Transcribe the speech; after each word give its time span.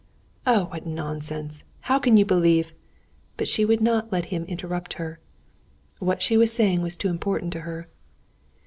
"Oh, 0.47 0.65
what 0.65 0.87
nonsense! 0.87 1.63
How 1.81 1.99
can 1.99 2.17
you 2.17 2.25
believe...." 2.25 2.73
But 3.37 3.47
she 3.47 3.65
would 3.65 3.81
not 3.81 4.11
let 4.11 4.25
him 4.33 4.45
interrupt 4.45 4.93
her. 4.93 5.19
What 5.99 6.23
she 6.23 6.37
was 6.37 6.51
saying 6.51 6.81
was 6.81 6.95
too 6.95 7.09
important 7.09 7.53
to 7.53 7.59
her. 7.59 7.87